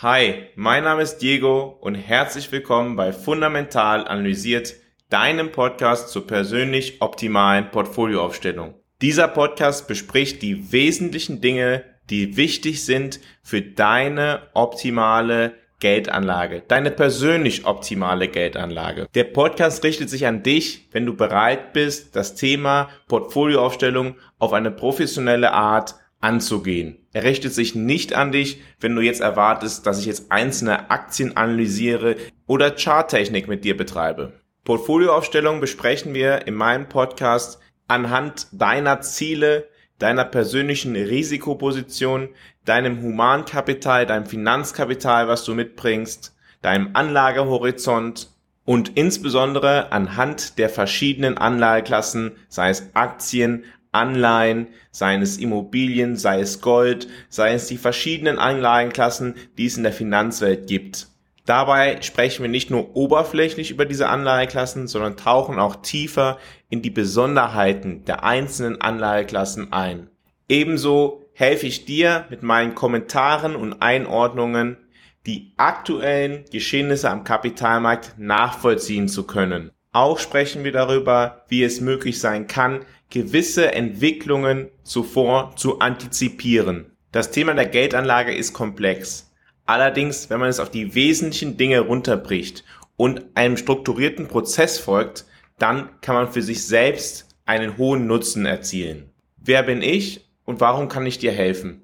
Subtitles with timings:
[0.00, 4.76] Hi, mein Name ist Diego und herzlich willkommen bei Fundamental Analysiert,
[5.10, 8.74] deinem Podcast zur persönlich optimalen Portfolioaufstellung.
[9.02, 17.66] Dieser Podcast bespricht die wesentlichen Dinge, die wichtig sind für deine optimale Geldanlage, deine persönlich
[17.66, 19.08] optimale Geldanlage.
[19.16, 24.70] Der Podcast richtet sich an dich, wenn du bereit bist, das Thema Portfolioaufstellung auf eine
[24.70, 26.98] professionelle Art anzugehen.
[27.12, 31.36] Er richtet sich nicht an dich, wenn du jetzt erwartest, dass ich jetzt einzelne Aktien
[31.36, 34.32] analysiere oder Charttechnik mit dir betreibe.
[34.64, 39.68] Portfolioaufstellung besprechen wir in meinem Podcast anhand deiner Ziele,
[39.98, 42.28] deiner persönlichen Risikoposition,
[42.64, 48.30] deinem Humankapital, deinem Finanzkapital, was du mitbringst, deinem Anlagehorizont
[48.64, 56.60] und insbesondere anhand der verschiedenen Anlageklassen, sei es Aktien, Anleihen, seien es Immobilien, sei es
[56.60, 61.08] Gold, sei es die verschiedenen Anlagenklassen, die es in der Finanzwelt gibt.
[61.48, 66.90] Dabei sprechen wir nicht nur oberflächlich über diese Anlageklassen, sondern tauchen auch tiefer in die
[66.90, 70.10] Besonderheiten der einzelnen Anlageklassen ein.
[70.48, 74.76] Ebenso helfe ich dir mit meinen Kommentaren und Einordnungen,
[75.24, 79.70] die aktuellen Geschehnisse am Kapitalmarkt nachvollziehen zu können.
[79.92, 86.92] Auch sprechen wir darüber, wie es möglich sein kann, gewisse Entwicklungen zuvor zu antizipieren.
[87.10, 89.32] Das Thema der Geldanlage ist komplex.
[89.64, 92.64] Allerdings, wenn man es auf die wesentlichen Dinge runterbricht
[92.96, 95.24] und einem strukturierten Prozess folgt,
[95.58, 99.10] dann kann man für sich selbst einen hohen Nutzen erzielen.
[99.36, 101.82] Wer bin ich und warum kann ich dir helfen?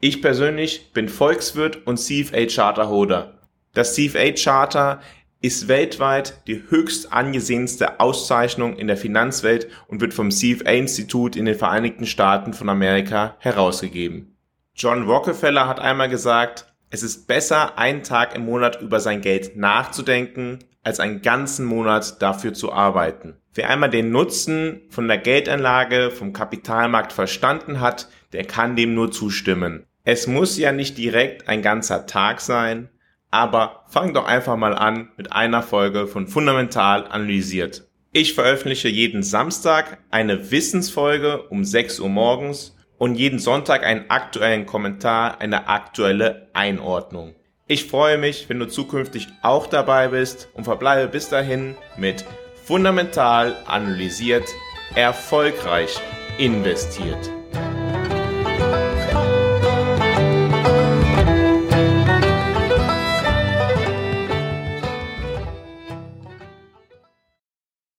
[0.00, 3.38] Ich persönlich bin Volkswirt und CFA Charterholder.
[3.74, 5.00] Das CFA Charter
[5.40, 11.54] ist weltweit die höchst angesehenste Auszeichnung in der Finanzwelt und wird vom CFA-Institut in den
[11.54, 14.36] Vereinigten Staaten von Amerika herausgegeben.
[14.74, 19.56] John Rockefeller hat einmal gesagt, es ist besser, einen Tag im Monat über sein Geld
[19.56, 23.36] nachzudenken, als einen ganzen Monat dafür zu arbeiten.
[23.52, 29.10] Wer einmal den Nutzen von der Geldanlage vom Kapitalmarkt verstanden hat, der kann dem nur
[29.10, 29.84] zustimmen.
[30.04, 32.88] Es muss ja nicht direkt ein ganzer Tag sein,
[33.30, 37.88] aber fang doch einfach mal an mit einer Folge von Fundamental analysiert.
[38.12, 44.66] Ich veröffentliche jeden Samstag eine Wissensfolge um 6 Uhr morgens und jeden Sonntag einen aktuellen
[44.66, 47.34] Kommentar, eine aktuelle Einordnung.
[47.66, 52.24] Ich freue mich, wenn du zukünftig auch dabei bist und verbleibe bis dahin mit
[52.64, 54.48] Fundamental analysiert,
[54.94, 56.00] erfolgreich
[56.38, 57.37] investiert.